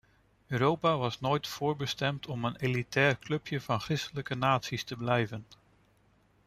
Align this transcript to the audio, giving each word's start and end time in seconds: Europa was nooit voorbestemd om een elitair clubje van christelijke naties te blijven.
Europa 0.47 0.97
was 0.97 1.19
nooit 1.19 1.47
voorbestemd 1.47 2.27
om 2.27 2.45
een 2.45 2.55
elitair 2.55 3.19
clubje 3.19 3.61
van 3.61 3.79
christelijke 3.81 4.35
naties 4.35 4.83
te 4.83 4.95
blijven. 4.95 5.45